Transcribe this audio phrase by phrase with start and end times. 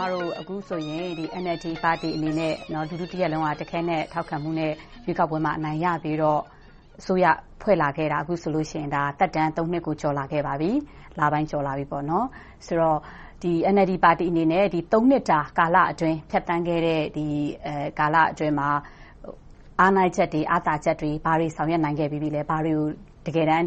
[0.00, 1.06] မတို့ အခုဆိုရင်
[1.42, 4.72] NLD ပါတီအနေနဲ့ လူထုတရပ်လုံးက တခဲနက်ထောက်ခံမှုနဲ့
[5.04, 6.40] ရွေးကောက်ပွဲမှာ အနိုင်ရပြီးတော့
[7.00, 7.26] အစိုးရ
[7.62, 10.70] ဖွဲ့လာခဲ့တာ အခုဆိုရင် သက်တမ်း နှစ်ကို ကျော်လာခဲ့ပါပြီ။
[11.18, 12.04] လပိုင်းကျော်လာပြီပေါ့။
[12.66, 12.98] ဆိုတော့
[13.74, 17.02] NLD ပါတီအနေနဲ့ နှစ်တာ ကာလအတွင်း ဖြတ်သန်းခဲ့တဲ့
[17.98, 18.68] ကာလအတွင်းမှာ
[19.80, 22.88] အားနည်းချက်တွေ၊အားသာချက်တွေ ဘာတွေဆောင်ရွက်နိုင်ခဲ့ပြီလဲ။ဘာတွေကို
[23.26, 23.66] တကယ်တမ်း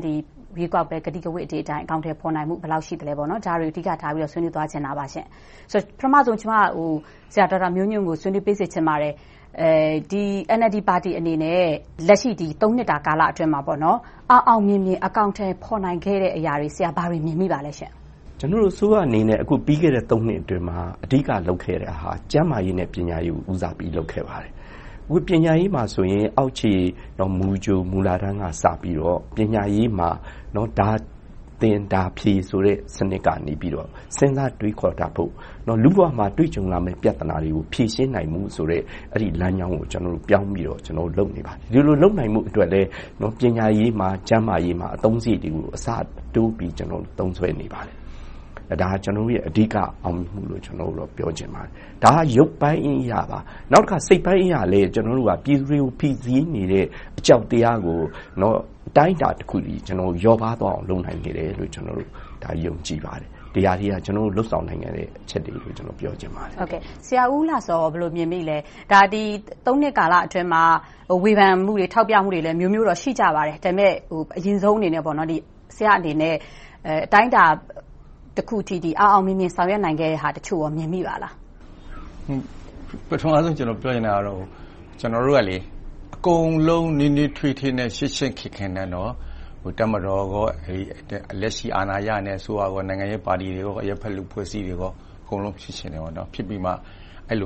[0.57, 6.43] ရွေးကောက်ပွဲ ကတိကဝတ်တွေအတိုင်း အကောင်အထည်ဖော်နိုင်မှု ဘယ်လောက်ရှိသလဲ။ဒါတွေကို အဓိကထား ဆွေးနွေးသွားချင်တာပါ။ပထမဦးဆုံးဆ
[7.39, 9.13] ရာဒေါက်တာမျိုးညွှန့်ကို ဆွေးနွေးပေးစေချင်ပါတယ်။
[10.57, 11.63] NLD ပါတီအနေနဲ့
[12.07, 13.79] လက်ရှိ နှစ်တာကာလအတွင်းမှာ အောင်
[14.48, 17.91] အောင်မြင်မြင် အကောင်အထည်ဖော်နိုင်ခဲ့တဲ့အရာတွေဘာတွေမြင်မိပါလဲရှင့်။
[18.40, 24.51] ကျနော်တို့ အစိုးရအနေနဲ့ ပြီးခဲ့တဲ့ နှစ်အတွင်းမှာ အဓိကလုပ်ခဲ့တာဟာ ကျန်းမာရေးနဲ့ ပညာရေးကို ဦးစားပေး လုပ်ခဲ့ပါတယ်။
[25.27, 26.73] ပညာရေးမှာဆိုရင် အောက်ခြေ
[27.38, 30.09] မူကြိုမူလတန်းကစပြီးတော့ ပညာရေးမှာ
[30.79, 30.90] ဒါ
[31.62, 35.31] သင်ဒါဖြေဆိုတဲ့ စနစ်ကနေစဉ်းစားတွေးခေါ်တတ်ဖို့၊
[35.84, 38.81] လူ့ဘဝမှာ တွေ့ကြုံလာမယ့် ပြဿနာတွေကို ဖြေရှင်းနိုင်ဖို့ဆိုတဲ့
[39.13, 39.85] အဲဒီလမ်းကြောင်းကို
[40.29, 40.79] ပြောင်းပြီးတော့
[41.18, 42.81] လုပ်နေပါတယ်။ဒီလိုလုပ်နိုင်ဖို့အတွက်လဲ
[43.40, 43.90] ပညာရေး၊
[44.27, 45.87] ကျန်းမာရေးမှာ အသုံးစရိတ်တွေကိုအဆ
[46.35, 46.74] တိုးပြီး
[47.20, 47.96] သုံးစွဲနေပါတယ်။
[48.81, 51.71] ဒါကကျနော်တို့ရဲ့အဓိကအောင်မြင်မှုလို့ပြောချင်ပါတယ်။
[52.03, 53.39] ဒါကရုပ်ပိုင်းအရပါ။
[53.71, 56.85] နောက်တခါစိတ်ပိုင်းအရလည်းပြည်သူတွေကိုဖိစီးနေတဲ့
[57.19, 57.99] အကြောက်တရားကို
[58.89, 61.69] အတိုင်းအတာတခုအထိလျော့ပါးသွားအောင်လုပ်နိုင်ခဲ့တယ်လို့
[62.65, 66.56] ယုံကြည်ပါတယ်။ဒီဟာတွေကကျနော်တို့လုပ်ဆောင်နိုင်ခဲ့တဲ့အချက်တွေလို့ပြောချင်ပါတယ်။
[67.06, 68.57] ဆရာဦးဦးလှစောဘယ်လိုမြင်မိလဲ။
[69.81, 70.63] နှစ်ကာလအတွင်းမှာ
[71.23, 73.94] ဝေဖန်မှုတွေ၊ထောက်ပြမှုတွေလည်းအမျိုးမျိုးတော့ရှိကြပါတယ်။ဒါပေမဲ့
[74.38, 75.03] အရင်ဆုံးအနေနဲ့
[75.75, 76.35] ဆရာအနေနဲ့
[77.06, 77.45] အတိုင်းအတာ
[78.38, 81.34] တခုအထိအောင်အောင်မြင်မြင်ဆောင်ရွက်နိုင်ခဲ့တာတချို့ကောမြင်မိပါလား။
[83.09, 84.41] ပထမဦးဆုံးပြောချင်တာကတော့
[85.00, 85.41] ကျနော်တို့က
[86.16, 88.88] အကုန်လုံးနွေးနွေးထွေးထွေးနဲ့ချစ်ချစ်ခင်ခင်နဲ့
[89.79, 90.23] တပ်မတော်၊
[91.41, 94.79] လက်ရှိအာဏာရအစိုးရ၊နိုင်ငံရေးပါတီတွေ၊အရပ်ဖက်လူ့အဖွဲ့အစည်းတွေအ
[95.29, 96.02] ကုန်လုံးဖြစ်ချင်တယ်။
[96.34, 96.72] ဖြစ်ပြီးမှ
[97.29, 97.40] အင်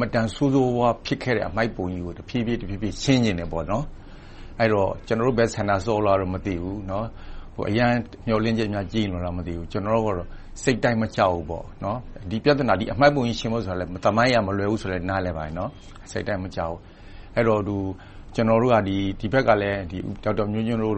[0.00, 6.78] မတန်ဆိုးဆိုးဝါးဝါးဖြစ်ခဲ့တဲ့အမှိုက်ပုံကြီးကိုတဖြည်းဖြည်းရှင်းချင်တယ်။အဲဒီတော့ကျနော်တို့ဘက်ဆန္ဒစောလားတော့မသိဘူး။
[7.70, 7.96] အရမ်း
[8.26, 10.28] မျှော်လင့်ချက်များ ကြီးနေလို့လား မသိဘူး။ကျနော်တို့ကတော့
[10.62, 11.62] စိတ်တိုင်းမကြောက်ဘူး။
[12.30, 15.68] ဒီပြဿနာ အမှိုက်ပုံကြီး ရှင်းဖို့ဆိုတာသမိုင်းအရ မလွယ်ဘူးဆိုတာကိုနားလည်ပါတယ်။
[16.10, 16.80] စိတ်တိုင်းမကြောက်ဘူး။
[17.36, 17.62] အဲဒီတော့
[18.34, 19.70] ကျနော်တို့က ဒီဘက်ကလဲ
[20.24, 20.94] ဒေါက်တာမျိုးညွှန့်တို့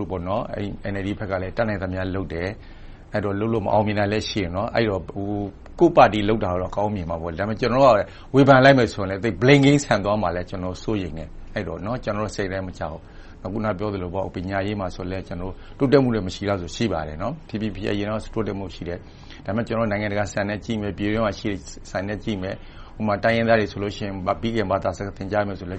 [0.92, 2.48] NLD ဘက်ကလည်းတတ်နိုင်သမျှလုပ်တယ်။
[3.24, 7.98] လုပ်လို့ မအောင်မြင်တာလည်းရှိတယ်။ကိုယ့်ပါတီလုပ်တာတော့အကောင်းမြင်မှာပေါ့။ဒါပေမဲ့ ကျနော်တို့က
[8.34, 10.44] ဝေဖန်လိုက်မယ်ဆိုရင် Blame Game ဆန်သွားမှာကို
[10.82, 13.02] စိုးရိမ်တယ်။အဲဒီတော့ ကျနော်တို့ စိတ်တိုင်းမကြောက်ဘူး။
[13.44, 17.16] အခုနပြောသလိုပညာရေးမှာဆိုလဲတိုးတက်မှုတွေမရှိလားဆိုရင်ရှိပါတယ်။
[17.48, 18.98] ဖြည်းဖြည်းဖြည်းနဲ့တိုးတက်မှုရှိတယ်။
[19.44, 21.60] ဒါပေမဲ့နိုင်ငံတကာစံနဲ့ကြည့်မယ်။ပြည်တွင်းမှာရှိတဲ့
[21.90, 22.54] စံနဲ့ကြည့်မယ်။
[22.98, 25.76] ဥပမာတိုင်းရင်းသားတွေဆိုရင်မိခင်ဘာသာစကားသင်ကြားမယ်ဆိုရင်လဲ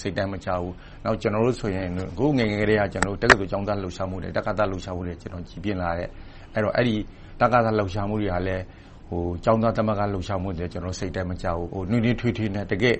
[0.00, 0.74] စိတ်တိုင်းမကြောက်ဘူး။
[1.04, 1.86] နောက်ကျနော်တို့ဆိုရင်
[2.18, 2.84] ဟိုငယ်ငယ်ကတည်းက
[3.22, 6.08] တက္ကသိုလ်ကျောင်းသားလှုပ်ရှားမှုတွေ၊တကသလှုပ်ရှားမှုတွေကိုကြီးပြင်းလာတယ်။
[6.54, 6.96] အဲဒီ
[7.40, 8.64] တကသလှုပ်ရှားမှုတွေကလည်း
[9.44, 12.98] ကျောင်းသားသမဂ္ဂလှုပ်ရှားမှုတွေလည်းစိတ်တိုင်းမကြောက်ဘူး။နွေးနွေးထွေးထွေးနဲ့တကယ့်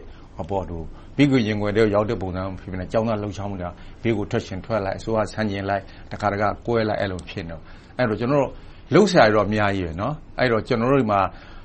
[1.16, 7.60] ဘေးကွယ်ရင်ကွယ်ထဲရောက်တဲ့ပုံစံမျိုးကျောင်းသားလှုပ်ရှားမှုတွေကဘေးကိုထွက်ချင်ထွက်လိုက်၊အစိုးရဆန့်ကျင်လိုက်၊တခါတခါကွဲလိုက်အဲဒီလိုဖြစ်နေတယ်။
[7.98, 8.48] အဲဒီတော့
[8.94, 9.90] လုပ်စရာတွေတော့အများကြီး။
[10.40, 11.20] အဲဒီတော့ကျနော်တို့မှာ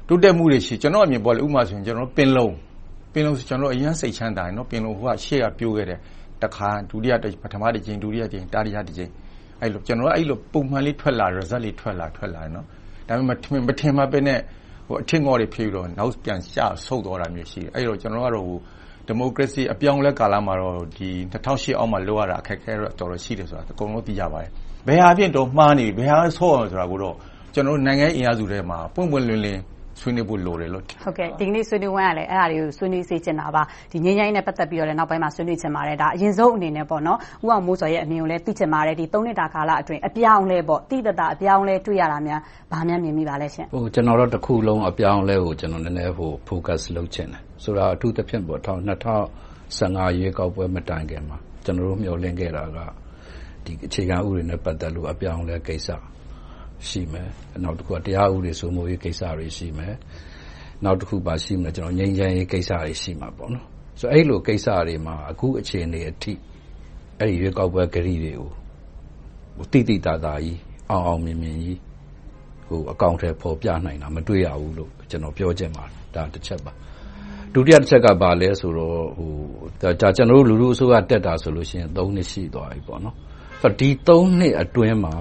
[0.08, 1.62] တိုးတက်မှုတွေရှိတယ်။ကျနော့်အမြင်ဥပမာ
[3.16, 4.54] ပင်လုံဆိုအရမ်းစိတ်ချမ်းသာတယ်။
[5.26, 6.00] ရှေ့ကပျိုးခဲ့တယ်။
[6.44, 6.70] တခါ
[7.42, 9.12] ပထမတကြိမ်၊ဒုတိယအကြိမ်၊တတိယအကြိမ်
[9.88, 12.14] ကျနော်တို့ကပုံမှန်လေးထွက်လာတယ်။ Result လေးထွက်လာတယ်။
[13.08, 14.20] ဒါပေမဲ့မထင်မှတ်ဘဲ
[14.88, 18.50] နဲ့အထစ်ငေါ့တွေဖြစ်ပြီးတော့နောက်ပြန်ကျဆုတ်သွားတာမျိုးရှိတယ်။အဲဒီတော့ကျနော်တို့က
[19.08, 21.00] ဒီမိုကရေစီအပြောင်းအလဲကာလမှာတော့၂၀
[21.46, 24.50] ၀၈အောက်မှာလုပ်ရတာအခက်အခဲတော့တော်တော်ရှိတယ်ဆိုတာအကုန်လုံးသိကြပါတယ်။
[24.88, 27.16] ဘယ်ဟာဖြစ်တော့မှားနေပြီ၊ဘယ်ဟာဆော့နေပြီဆိုတာကိုတော့
[27.54, 29.62] ကျနော်တို့နိုင်ငံရေးအင်အားစုထဲမှာပွင့်ပွင့်လင်းလင်း
[30.00, 33.64] ဆွေးနွေးဖို့လိုတယ်လို့ထင်ပါတယ်။ဒီနေ့ဆွေးနွေးပွဲကလည်းအဲဒါတွေကိုဆွေးနွေးစေချင်တာပါ။
[34.06, 42.42] ငြိမ်းချမ်းရေးနဲ့ပတ်သက်ပြီးတော့လည်းနောက်ပိုင်းမှာဆွေးနွေးချင်ပါတယ်။အရင်ဆုံးအနေနဲ့ဦးအောင်မိုးဇော်ရဲ့အမြင်ကိုလည်းသိချင်ပါတယ်။နှစ်တာကာလအတွင်းအပြောင်းအလဲသိသိသာသာတွေ့ရတာများ
[42.72, 46.12] ဘာများမြင်မိပါလဲရှင့်။ကျနော်ကတော့တခုလုံးအပြောင်းအလဲကိုနည်းနည်း
[46.48, 52.78] Focus လုပ်ချင်တယ်။ဆိုတော့အထူးသဖြင့်၂၀၁၅ရွေးကောက်ပွဲမတိုင်ခင်မှာကျနော်တို့မျှော်လင့်ခဲ့တာက
[53.86, 55.90] အခြေခံဥပဒေနဲ့ပတ်သက်လို့အပြောင်းအလဲကိစ္စ
[56.90, 57.30] ရှိမယ်။
[57.64, 59.94] နောက်တခုကတရားဥပဒေစိုးမိုးရေးကိစ္စတွေရှိမယ်။
[60.84, 63.32] နောက်တခုဘာရှိမလဲငြိမ်းချမ်းရေးကိစ္စတွေရှိမယ်။
[64.12, 66.34] အဲဒီလိုကိစ္စတွေမှာအခုအခြေအနေအထိ
[67.20, 68.50] အဲဒီရွေးကောက်ပွဲကတိတွေကို
[69.72, 70.60] သိသိသာသာကြီး
[70.92, 71.80] အောင်အောင်မြင်မြင်ကြီး
[72.92, 76.72] အကောင်အထည်ဖော်ပြနိုင်တာမတွေ့ရဘူးလို့ကျနော်ပြောချင်ပါတယ်။ဒါကတချက်ပါ။
[77.54, 81.80] ဒုတိယတချက်ကဘာလဲဆိုတော့ကျနော်တို့လူထုအစိုးရတက်လာတာနှစ်ရှိ
[82.54, 82.80] သွားပြီ။
[83.80, 83.90] ဒီ
[84.40, 85.14] နှစ်အတွင်းမှာ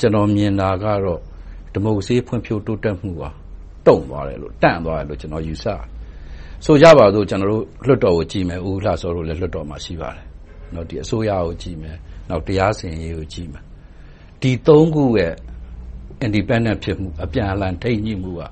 [0.00, 1.20] ကျနော်မြင်တာကတော့
[1.72, 3.22] ဒီမိုကရေစီဖွံ့ဖြိုးတိုးတက်မှုက
[3.86, 5.80] တုံသွားတယ်လို့တန့်သွားတယ်လို့ကျနော်ယူဆတယ်။
[6.64, 7.26] ဆိုကြပါစို့
[7.86, 10.26] လွှတ်တော်ကိုကြည့်မယ်။ဦးဦးလှစောတို့လည်းလွှတ်တော်မှာရှိပါတယ်။
[11.04, 11.96] အစိုးရကိုကြည့်မယ်။
[12.28, 13.62] နောက်တရားစီရင်ရေးကိုကြည့်မယ်။
[14.42, 14.52] ဒီ
[14.94, 15.34] ခုရဲ့
[16.26, 18.42] Independent ဖြစ်မှု၊အပြန်အလှန်ထိန်းညှိမှုက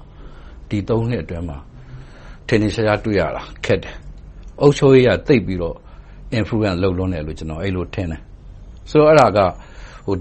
[0.68, 1.58] ဒီသုံးနှစ်အတွင်းမှာ
[2.48, 3.96] ထင်ထင်ရှားရှားတွေ့ရတာခက်တယ်။
[4.60, 5.76] အုပ်ချုပ်ရေးကသိပ်ပြီးတော့
[6.38, 8.20] influence လုပ်လွန်းတယ်လို့ကျနော်အဲဒီလိုထင်တယ်။
[8.90, 9.38] ဆိုတော့အဲဒါက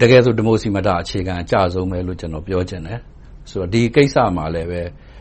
[0.02, 2.98] တကယ်ဆိုဒီမိုကရေစီမတာအခြေခံအကျဆုံးပဲလို့ကျနော်ပြောချင်တယ်။
[3.50, 4.68] ဆိုတော့ဒီကိစ္စမှာလည်း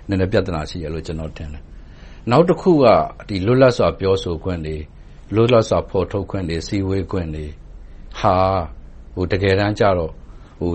[0.07, 1.61] နည်းနည်းပြဿနာရှိတယ်လို့ကျနော်ထင်တယ်။
[2.31, 2.85] နောက်တခုက
[3.45, 4.75] လွတ်လပ်စွာပြောဆိုခွင့်တွေ၊
[5.35, 7.45] လွတ်လပ်စွာဖော်ထုတ်ခွင့်တွေ၊စုဝေးခွင့်တွေ
[8.19, 8.35] ဟာ
[9.31, 10.11] တကယ်တမ်းကြတော့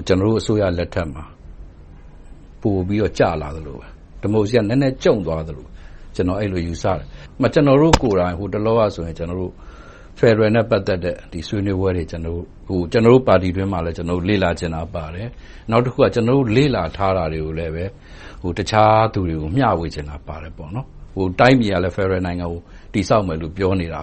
[0.07, 1.25] ကျနော်တို့အစိုးရလက်ထက်မှာ
[2.61, 3.87] ပိုပြီးတော့ကျလာသလိုပဲ။
[4.21, 5.67] ဒီမိုကရေစီကနည်းနည်းကျုံ့သွားသလို
[6.17, 7.05] ကျနော်အဲဒီလိုယူဆတယ်။
[7.55, 9.15] ကျနော်တို့ကိုယ်တိုင်ဟိုတလောကဆိုရင်
[10.19, 11.17] ဖယ်ဒရယ်နဲ့ ပတ်သက်တဲ့
[11.49, 12.35] ဆွေးနွေးပွဲတွေ ကျနော်
[13.07, 13.97] တို့ပါတီတွင်းမှာလည်း
[14.29, 15.29] လေ့လာချင်တာပါတယ်။
[15.71, 17.73] နောက်တခုက ကျနော်တို့ လေ့လာထားတာတွေကိုလည်း
[18.59, 22.61] တခြားသူတွေကို မျှဝေချင်တာပါတယ်။တိုင်းပြည်ကလည်း ဖယ်ဒရယ်နိုင်ငံကို
[22.93, 24.01] တည်ဆောက်မယ်လို့ ပြောနေတာ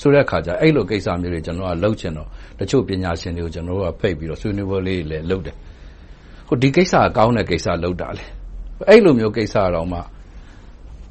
[0.00, 2.28] ဆိုတဲ့အခါကြတော့ အဲဒီလိုကိစ္စမျိုးတွေ ကျနော်တို့က လုပ်ချင်တော့
[2.58, 5.56] တချို့ပညာရှင်တွေကို ကျနော်တို့က ဖိတ်ပြီးတော့ ဆွေးနွေးပွဲလေးတွေလည်း လုပ်တယ်။
[6.62, 8.08] ဒီကိစ္စက ကောင်းတဲ့ကိစ္စ လုပ်တာ။
[8.88, 10.00] အဲဒီလိုမျိုးကိစ္စတောင်မှ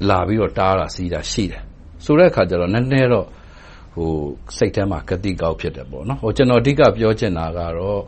[0.08, 1.62] လာပြီးတော့ တားတာဆီးတာ ရှိတယ်
[2.04, 3.26] ဆိုတဲ့အခါကြတော့ နည်းနည်းတော့
[4.56, 5.86] စိတ်ထဲမှာကသိကအောက်ဖြစ်တယ်။
[6.36, 8.00] ကျနော်အဓိကပြောချင်တာကတော့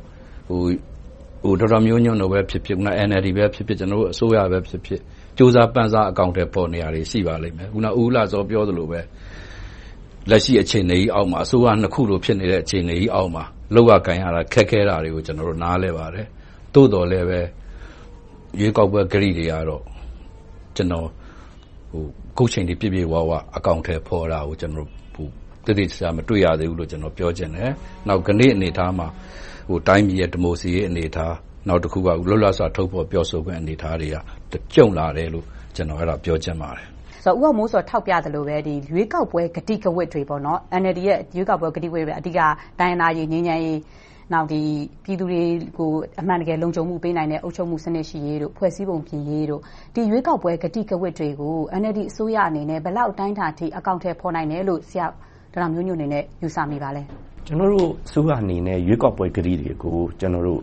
[1.60, 2.78] ဒေါက်တာမျိုးညွန့်တို့ပဲဖြစ်ဖြစ်၊
[3.08, 5.00] NLD ပဲဖြစ်ဖြစ်၊ကျနော်တို့အစိုးရပဲဖြစ်ဖြစ်
[5.38, 9.00] ကြိုးစားပမ်းစားအကောင်အထည်ဖော်နေတာတွေရှိပါလိမ့်မယ်။အခုနဦးဦးလှစောပြောသလိုပဲ
[10.30, 13.44] လက်ရှိအခြေအနေကြီးအောက်မှာအစိုးရနှစ်ခုလိုဖြစ်နေတဲ့အခြေအနေကြီးအောက်မှာ
[13.74, 16.26] လုပ်ရကိုင်ရတာခက်ခဲတာတွေကိုကျနော်တို့နားလည်ပါတယ်။
[16.74, 17.20] သို့သော်လဲ
[18.60, 19.82] ရွေးကောက်ပွဲကတိတွေကတော့
[20.76, 21.06] ကျနော်
[21.94, 21.96] အ
[22.36, 25.03] ခုအချိန်အထိပြည့်ပြည့်ဝဝအကောင်အထည်ဖော်တာကိုကျနော်တို့
[25.66, 26.88] သေသေချာချာမတွေ့ရသေးဘူးလို့
[27.18, 27.70] ပြောချင်တယ်။
[28.08, 29.06] နောက်ကနေ့အနေအထားမှာ
[29.88, 31.32] တိုင်းပြည်ရဲ့ဒီမိုကရေစီအနေအထား။
[31.68, 34.16] နောက်တခုကလွတ်လပ်စွာထုတ်ဖော်ပြောဆိုခွင့်အနေအထားတွေက
[34.74, 35.44] ကျုံ့လာတယ်လို့
[35.76, 36.86] ကျနော်ပြောချင်ပါတယ်။
[37.38, 38.56] ဦးအောင်မိုးဇော်ထောက်ပြသလိုပဲ
[38.90, 40.22] ရွေးကောက်ပွဲကတိကဝတ်တွေ
[40.80, 42.40] NLD ရဲ့ရွေးကောက်ပွဲကတိကဝတ်တွေအဓိက
[42.80, 43.78] တိုင်းရင်းသားအရေး၊ငြိမ်းချမ်းရေး၊
[44.32, 45.42] နောက်ပြည်သူတွေ
[45.78, 45.90] ကို
[46.20, 49.60] အမှန်တကယ်လုံခြုံမှုပေးနိုင်တဲ့အုပ်ချုပ်မှုစနစ်ရှိရေးတို့၊ဖွဲ့စည်းပုံပြင်ရေးတို့
[49.94, 55.06] ဒီရွေးကောက်ပွဲကတိကဝတ်တွေကို NLD အစိုးရအနေနဲ့ဘယ်လောက်အတိုင်းအတာအထိအကောင်အထည်ဖော်နိုင်တယ်လို့ဆရာ
[55.54, 57.02] ဒေါက်တာမျိုးညွှန့်အနေနဲ့ယူဆမိပါလဲ။
[57.46, 60.60] ကျနော်တို့အစိုးရအနေနဲ့ရွေးကောက်ပွဲကတိတွေကိုကျနော်တို့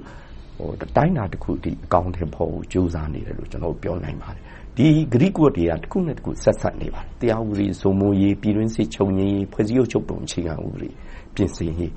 [0.84, 4.44] အတိုင်းအတာတခုအထိအကောင်အထည်ဖော်ဖို့ကြိုးစားနေတယ်လို့ကျနော်တို့ပြောနိုင်ပါတယ်။
[4.78, 10.90] ဒီကတိကဝတ်တွေကတခုနဲ့တခုဆက်စပ်နေပါတယ်။တရားဥပဒေစိုးမိုးရေး၊ပြည်တွင်းစစ်ချုပ်ငြိမ်းရေး၊ဖွဲ့စည်းအုပ်ချုပ်ပုံအခြေခံဥပဒေ
[11.36, 11.92] ပြင်ဆင်ရေး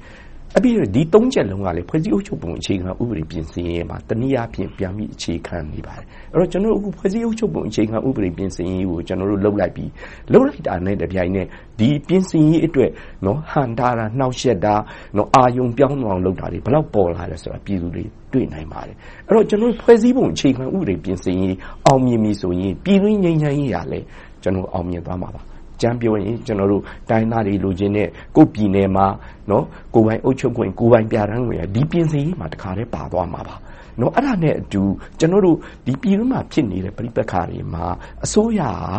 [0.57, 9.91] အပြင်ဒီသုံးချက်လုံးကလည်းဖွဲ့စည်းအုပ်ချုပ်ပုံအခြေခံဥပဒေပြင်ဆင်ရေးမှာတနည်းအားဖြင့်ပြန်ပြီးအခြေခံနေပါတယ်အဲ့တော့ကျွန်တော်တို့အခုဖွဲ့စည်းအုပ်ချုပ်ပုံအခြေခံဥပဒေပြင်ဆင်ရေးကိုကျွန်တော်တို့လှုပ်လိုက်ပြီး
[10.33, 11.47] လှုပ်လိုက်တာနဲ့တပြိုင်နက်
[11.81, 12.91] ဒီပြင်ဆင်ရေးအတွက်
[13.25, 14.75] နော်ဟန်တာတာနှောက်ယှက်တာ
[15.17, 18.97] နော်အာယုံပြောင်းအောင်လုပ်တာတွေဘလောက်ပေါ်လာလဲဆိုတာပြည်သူတွေတွေ့နိုင်ပါတယ်
[19.29, 24.01] အဲ့တော့ကျွန်တော်ဖွဲ့စည်းပုံအခြေခံဥပဒေပြင်ဆင်ရေးအောင်မြင်ပြီဆိုရင်ပြည်တွင်းငြိမ်းချမ်းရေးရလဲ
[24.43, 25.43] ကျွန်တော်အောင်မြင်သွားမှာပါ
[25.81, 29.07] ကြမ်းပြောရင်ကျွန်တော်တို့တိုင်းသားတွေလိုချင်တဲ့ကိုပြည်နယ်မှာ
[29.51, 33.57] နော်ကိုပိုင်အုပ်ချုပ်ခွင့်ကိုပိုင်ပြဋ္ဌာန်းခွင့်ဒီပြင်ဆင်ရေးမှာတခါတည်းပါသွားမှာပါ
[34.00, 34.82] နော်အဲ့ဒါနဲ့အတူ
[35.20, 37.86] ကျွန်တော်တို့ဒီပြည်တွင်းမှာဖြစ်နေတဲ့ပြိပက္ခတွေမှာ
[38.26, 38.94] အစိုးရဟာ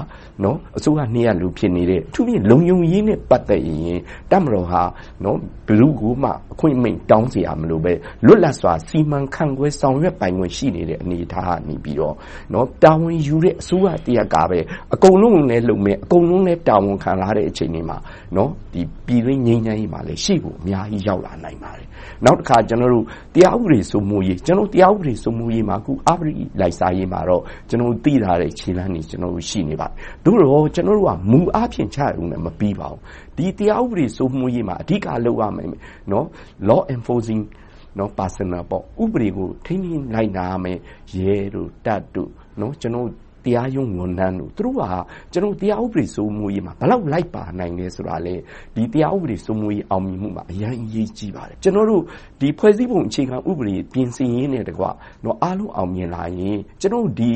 [0.45, 4.01] နော်အစိုးရနှစ်ရလူဖြစ်နေတဲ့အထူးဖြင့်လုံယုံရေးနဲ့ပတ်သက်ရင်
[4.31, 4.83] တမတော်ဟာ
[5.25, 7.93] နော်ဘယ်သူကမှအခွင့်အမိန့်တောင်းเสียမလို့ပဲ
[8.27, 12.15] လွတ်လပ်စွာစီမံခန့်ခွဲဆောင်ရွက်ပိုင်ခွင့်ရှိနေတဲ့အနေအထားကနေပြီးတော့
[12.53, 14.59] နော်တာဝန်ယူတဲ့အစိုးရတရက်ကပဲ
[14.95, 17.99] အကုန်လုံးလည်းလုံမဲ့အကုန်လုံးလည်းတာဝန်ခံလာတဲ့အချိန်တွေမှာ
[18.37, 21.87] နော်ဒီပြည်တွင်းငြိမ်းချမ်းရေးမှာလည်းရှိဖို့အများကြီးရောက်လာနိုင်ပါတယ်
[22.27, 23.05] နောက်တစ်ခါကျွန်တော်တို့
[23.35, 29.94] တရားဥပဒေစိုးမိုးရေးကျွန်တော်တရား ားဥပဒေစိုးမိုးရေးမှာအခုအပရိလိုက်စားရေးမှာတော့ကျွန်တော်သိထားတဲ့ခြေလှမ်းတွေကျွန်တော်တို့ရှိနေပါတယ်
[30.26, 33.00] သို့တော့ကျွန်တော်တို့ကမူအဖြစ်ချရုံနဲ့မပြီးပါဘူး
[33.38, 35.68] ဒီတရားဥပဒေစိုးမိုးရေးမှာအဓိကလုပ်ရမယ်
[36.12, 36.26] နော်
[36.70, 37.44] law enforcing
[37.98, 40.80] နော် personal ပေါ့ဥပဒေကိုထိန်းသိမ်းလိုက်နာမယ်
[41.18, 43.08] ရဲတို့တပ်တို့နော်ကျွန်တော်
[43.46, 44.84] တရားရုံးဝန်ထမ်းတို့သူတို့က
[45.34, 48.36] ကျွန်တော်တရားဥပဒေစိုးမိုးရေးမှာဘယ်လောက်လိုက်ပါနိုင်လဲဆိုတာလေ
[48.76, 52.04] ဒီတရားဥပဒေစိုးမိုးရေးအောင်မြင်မှုမှာအရင်အရေးကြီးပါတယ်ကျွန်တော်တို့
[52.40, 54.86] ဒီဖွဲ့စည်းပုံအခြေခံဥပဒေပြင်ဆင်ရေးနဲ့တကွ
[55.24, 57.32] တော့အားလုံးအောင်မြင်လာရင်ကျွန်တော်ဒီ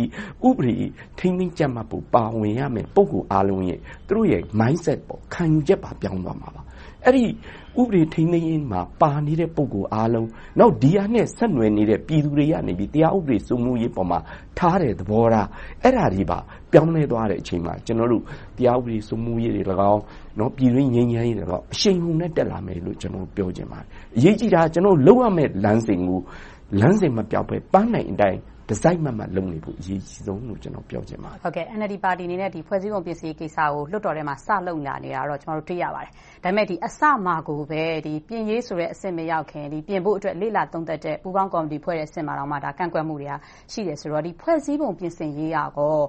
[0.48, 0.76] ဥပဒေ
[1.20, 6.62] ထိန်းသိမ်းကြပ်မတ်ဖို့ပါဝင်ရမယ်ပုံကူအားလုံးရဲ့သူတို့ရဲ့ mindset ပေါ့ခံယူချက်ပါပြောင်းသွားမှာပါ
[7.06, 7.26] အဲ့ဒီ
[7.80, 10.28] ဥပဒေထိန်းသိမ်းရေးမှာပါနေတဲ့ပုဂ္ဂိုလ်အားလုံး
[10.60, 14.20] နောက်ဒီဟာနဲ့ဆက်နွယ်နေတဲ့ပြည်သူတွေကနေပြီးတရားဥပဒေစိုးမိုးရေးပေါ်မှာ
[14.58, 15.48] ထားတဲ့သဘောထား
[15.84, 16.40] အဲ့ဒါတွေပါ
[16.72, 18.24] ပြောင်းလဲသွားတဲ့အချိန်မှာကျွန်တော်တို့
[18.58, 20.02] တရားဥပဒေစိုးမိုးရေးတွေ၎င်း
[20.40, 23.88] နော်ပြည်တွင်းငြိမ်းချမ်းရေးတွေ၎င်းအရှိန်ဟုန်နဲ့တက်လာမယ်လို့ကျွန်တော်ပြောချင်ပါတယ်
[24.18, 26.20] အရေးကြီးတာကျွန်တော်လုံးဝမဲ့လမ်းစဉ်ကို
[26.82, 36.12] လမ်းစဉ်မပြောက်ပဲပန်းနိုင်အတိုင်း ဒီဇိုင်းမှတ်မှတ်လုပ်နေဖို့အရေးကြီးဆုံးလို့ကျွန်တော်ပြောချင်ပါတယ်ဟုတ်ကဲ့ NLD ပါတီအနေနဲ့ဒီဖွဲ့စည်းပုံပြင်ဆင်ရေးကိစ္စကိုလွှတ်တော်ထဲမှာစလုပ်လာနေတာတော့ကျွန်တော်တို့တွေ့ရပါတယ်
[36.44, 43.34] ဒါပေမဲ့ဒီအစမှာကိုပဲဒီပြင်ရေးဆိုတဲ့အဆင့်မရောက်ခင်ဒီပြင်ဖို့အတွက်လေ့လာသုံးသပ်တဲ့ပူးပေါင်းကော်မတီဖွဲ့တဲ့အဆင့်မှာတော့မှဒါကန့်ကွက်မှုတွေက
[43.72, 46.00] ရှိတယ်ဆိုတော့ဒီဖွဲ့စည်းပုံပြင်ဆင်ရေးကော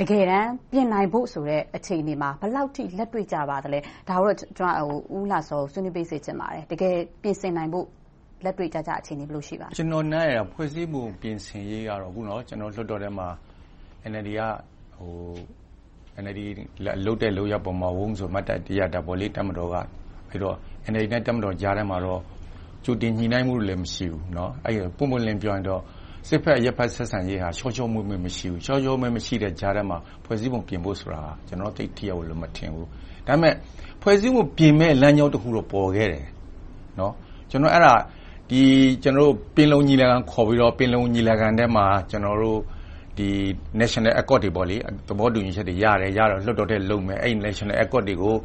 [0.00, 7.86] တကယ်တမ်းပြင်နိုင်ဖို့ဆိုတဲ့အခြေအနေမှာဘယ်လောက်ထိလက်တွေ့ကြပါသလဲဒါကိုတော့ကျွန်တော်ဦးလာစောဆွေးနွေးပေးစေချင်ပါတယ်တကယ်ပြင်ဆင်နိုင်ဖို့
[8.44, 13.28] လက်တွေ့ကျကျ အခြေအနေ ဘယ်လိုရှိပါလဲ။ကျနော် နားလည်တာ ဖွဲ့စည်းပုံပြင်ဆင်ရေးကတော့ အခုလွှတ်တော်ထဲမှာ
[14.10, 14.42] NLD က
[17.06, 19.00] လုပ်တဲ့လုပ်ရပ်ပေါ်မှာ ဝုန်းဆိုမတ်တပ်ရပ်တာ
[19.36, 19.76] တပ်မတော်က။
[20.92, 22.20] NLD နဲ့ တပ်မတော်ကြားထဲမှာတော့
[22.84, 24.22] ကြိုတင်ညှိနှိုင်းမှုတွေလည်း မရှိဘူး။
[24.96, 25.80] ပွင့်ပွင့်လင်းလင်း ပြောရရင်တော့
[26.28, 32.86] စစ်ဘက်-အရပ်ဘက် ဆက်ဆံရေးဟာ ချောချောမွေ့မွေ့ မရှိဘူး။ချောချောမွေ့မွေ့ မရှိတဲ့ကြားထဲမှာ ဖွဲ့စည်းပုံပြင်ဖို့ဆိုတာ ကျနော်တော့ သိပ်ထိရောက်တယ်လို့ မထင်ဘူး။
[33.26, 33.54] ဒါပေမဲ့
[34.02, 36.26] ဖွဲ့စည်းပုံပြင်မယ့် လမ်းကြောင်းတခုတော့ ပေါ်ခဲ့တယ်။
[37.50, 37.94] ကျနော် အဲဒါ
[39.02, 42.58] ကျွန်တော်တို့ ပင်လုံညီလာခံခေါ်ပြီးတော့ ပင်လုံညီလာခံထဲမှာ ကျွန်တော်တို့
[43.18, 43.28] ဒီ
[43.80, 44.76] national accord တွေပေါ့လေ
[45.08, 48.36] သဘောတူညီချက်တွေရတယ် ရတော့ လွှတ်တော်တဲ့လုံမယ် အဲ့ national accord တွေကို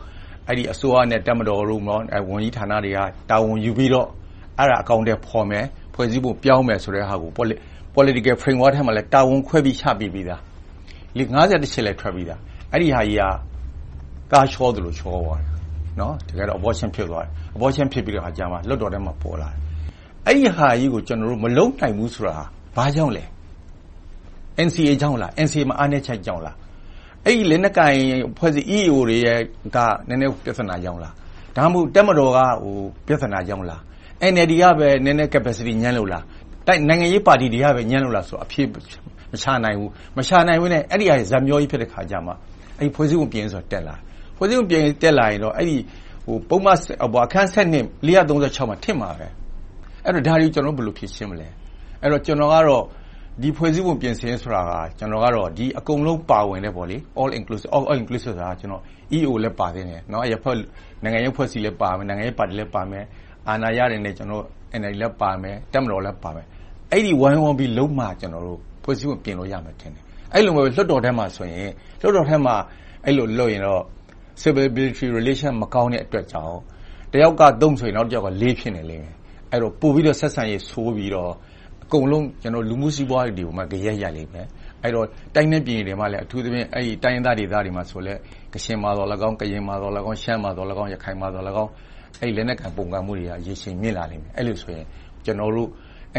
[0.48, 1.98] အဲ့ဒီအစိုးရနဲ့တက်မတော်တို့မော
[2.30, 4.08] ဝန်ကြီးဌာနတွေက တာဝန်ယူပြီးတော့
[4.60, 7.32] အဲ့ဒါ အကောင့်တွေဖော်မယ် ဖွဲ့စည်းဖို့ပြောင်းမယ်ဆိုတဲ့ဟာကို
[7.96, 10.42] political framework ထဲမှာလည်း တာဝန်ခွဲပြီး ချပြီးပြီးသား
[11.18, 12.40] လေ50တစ်ချက်လည်း ထွက်ပြီးသား
[12.72, 13.24] အဲ့ဒီဟာကြီးက
[14.32, 15.50] ကားချောသလို ချောသွားတယ်
[16.00, 19.58] နော်တကယ်တော့ abortion ဖြစ်သွားတယ် abortion ဖြစ်ပြီးတော့အကြမ်းမှာလွတ်တော်ထဲမှာ ပေါ်လာတယ်
[20.28, 22.38] အဲ့ဒီဟာကြီးကို ကျွန်တော်တို့ မလုံနိုင်ဘူးဆိုတာ
[22.76, 23.24] ဘာကြောင့်လဲ
[24.68, 26.56] NCA ကြောင့်လား NCA မှာ အားနည်းချက်ကြောင့်လား
[27.26, 27.94] အဲ့ဒီ လက်နက်ကင်
[28.38, 29.40] ဖွဲ့စည်း EAO တွေရဲ့
[29.76, 29.78] က
[30.10, 31.14] နည်းနည်းပြဿနာကြောင့်လား
[31.56, 32.76] ဒါမှမဟုတ်တက်မတော်ကဟို
[33.08, 33.82] ပြဿနာကြောင့်လား
[34.32, 36.24] NLD ကပဲ နည်းနည်း capacity ညံ့လို့လား
[36.68, 38.68] တိုက်နိုင်ငံရေးပါတီတွေကပဲ ညံ့လို့လားဆိုအဖြစ်
[39.32, 42.36] မချနိုင်ဘူးမချနိုင်ဘူးနဲ့ အဲ့ဒီဟာဇမျောကြီး ဖြစ်တဲ့ခါကြမှာ
[42.78, 43.96] အဲ့ဒီဖွဲ့စည်းပုံပြင်ဆိုတက်လာ
[44.38, 45.78] ဖွဲ့စည်းပုံပြင်တက်လာရင်တော့အဲ့ဒီ
[46.26, 46.78] ဟိုပုံမှန်
[47.26, 49.28] အခန်း7နှစ်436မှာထင့်မှာပဲ
[50.06, 51.48] အဲ့တော့ ဒါတွေကို ကျနော်တို့ ဘယ်လိုဖြေရှင်းမလဲ။
[52.02, 52.84] အဲ့တော့ ကျနော်ကတော့
[53.42, 54.62] ဒီဖွဲ့စည်းပုံပြင်ဆင်ရေးဆိုတာ
[55.80, 56.74] အကုန်လုံးပါဝင်တဲ့
[57.20, 58.48] All Inclusive ဆိုတာ
[59.16, 63.06] EAO လည်းပါသေးတယ်။နိုင်ငံရေးအဖွဲ့အစည်းလည်းပါမယ်။နိုင်ငံရေးပါတီလည်းပါမယ်။
[63.48, 66.46] အာဏာရတဲ့ NLD လည်းပါမယ်။တပ်မတော်လည်းပါမယ်။
[66.92, 68.06] အဲဒီ ဝိုင်းဝန်းပြီးလုပ်မှ
[68.84, 71.72] ဖွဲ့စည်းပုံပြင်လို့ရမယ်ထင်တယ်။အဲဒီလိုမဟုတ်ဘဲ လွှတ်တော်ထဲမှာဆိုရင်
[72.02, 72.56] လွှတ်တော်ထဲမှာ
[73.06, 73.84] အဲဒီလိုလုပ်ရင်တော့
[74.42, 76.58] Civil-Military Relation မကောင်းတဲ့အတွက်ကြောင့်
[77.14, 77.42] တယောက်က
[77.80, 79.16] ဆိုရင် နောက်တယောက်က ဖြစ်နေလိမ့်မယ်
[79.82, 81.32] ပို့ပြီးတော့ ဆက်ဆံရေးဆိုးပြီးတော့
[81.84, 84.48] အကုန်လုံးကျွန်တော်လူမှုစီးပွားတွေကိုမှကြရက်ရလိမ့်မယ်
[84.84, 88.14] အဲ့တော့ တိုင်းနဲ့ပြည်နယ်တွေမှာလည်း အထူးသဖြင့်အဲ့ဒီတိုင်းသားဒေသတွေမှာဆိုလဲ
[88.54, 91.72] ကရှင်မှာတော့၎င်း ကရင်မှာတော့၎င်း ရှမ်းမှာတော့၎င်း ရခိုင်မှာတော့၎င်း
[92.22, 94.86] အဲ့လက်နက်ကပုံကံမှုတွေက ရေရှည်မြင့်လာလိမ့်မယ် အဲ့လိုဆိုရင်
[95.26, 95.70] ကျွန်တော်တို့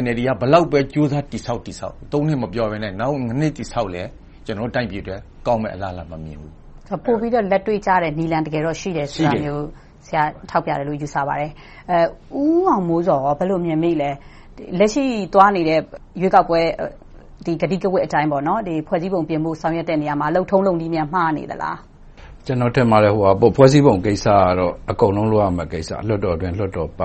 [0.02, 4.02] NLD ကဘလောက်ပဲ ကြိုးစားတိဆောက်တိဆောက်သုံးနှစ် မပြောဘဲနဲ့ နောက် နှစ်တိဆောက်လဲ
[4.47, 5.16] ကျွန်တော်တိုင်းပြည်တွေ
[5.47, 6.52] ကောင်းမဲ့အလားအလာ မမြင်ဘူး
[7.05, 9.64] ပို့ပြီးတော့ လက်တွေ့ကြတဲ့နီလန်တကယ်တော့ ရှိတယ်ဆိုတာမျိုး
[10.06, 11.50] ဆရာထောက်ပြတယ်လို့ယူဆပါတယ်
[11.90, 11.98] အဲ
[12.40, 14.10] ဦးအောင်မိုးစောဘယ်လိုမြင်မိလဲ
[14.78, 15.80] လက်ရှိသွားနေတဲ့
[16.20, 16.60] ရွေးကောက်ပွဲ
[17.44, 21.78] ဒီဂတိကဝတ်အတိုင်းပေါ့နော်ဒီဖွဲ့စည်းပုံပြင်မှုဆောင်ရွက်တဲ့နေရာမှာလှုပ်ထုံးလုံဒီမြန်မှားနေသလား
[22.46, 27.00] ကျွန်တော်ထင်ပါတယ်ဟိုဟာဖွဲ့စည်းပုံကိစ္စကတော့အကုန်လုံးလုပ်ရမယ့်ကိစ္စလွှတ်တော်အတွင်းလွှတ်တော်ပ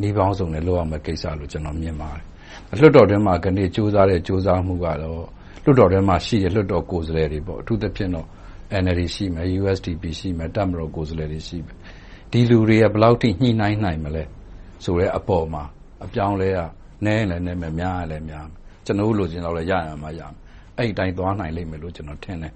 [0.00, 2.22] နှီးပေါင်းစုံနဲ့လုပ်ရမယ့်ကိစ္စလို့ကျွန်တော်မြင်ပါတယ်
[2.80, 5.24] လွှတ်တော်တွင်းမှာကနေစူးစမ်းတဲ့စူးစမ်းမှုကတော့
[5.64, 8.26] လွှတ်တော်ထဲမှာရှိတဲ့လွှတ်တော်ကိုယ်စားလှယ်တွေပေါ့အထူးသဖြင့်တော့
[8.82, 11.76] NLD ရှိမယ် USDP ရှိမယ်တပ်မတော်ကိုယ်စားလှယ်တွေရှိမယ်
[12.30, 14.24] ဒီလူတွေကဘယ်လောက်ထိညှိနှိုင်းနိုင်မလဲ
[14.84, 15.64] ဆိုတဲ့အပေါ်မှာ
[16.04, 16.58] အပြောင်းလဲက
[17.04, 18.56] နည်းလည်းနည်းမယ်များလည်းများမယ်
[18.86, 20.34] ကျွန်တော်တို့လိုချင်တော့လည်းရရမှာရမယ်
[20.76, 22.52] အဲ့ဒီတိုင်းသွားနိုင်လိမ့်မယ်လို့ကျွန်တော်ထင်တယ်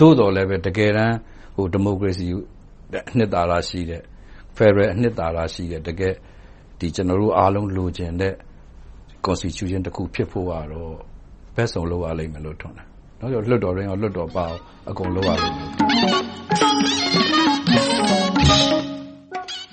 [0.00, 1.16] သို့တော်လည်းပဲတကယ်တမ်း
[1.56, 2.26] ဟိုဒီမိုကရေစီ
[3.10, 4.02] အနှစ်သာရရှိတဲ့
[4.56, 6.14] Federal အနှစ်သာရရှိတဲ့တကယ်
[6.78, 8.34] ဒီကျွန်တော်တို့အားလုံးလိုချင်တဲ့
[9.26, 10.92] constitution တစ်ခုဖြစ်ဖို့ကတော့
[11.56, 12.86] ဘက်ဆုံးလုပ်ရလိမ့်မယ်လို့ထင်တယ်။
[13.20, 14.44] နော်လွတ်တော်ရင်းရောလွတ်တော်ပါ
[14.90, 16.23] အကုန်လုပ်ရလိမ့်မယ်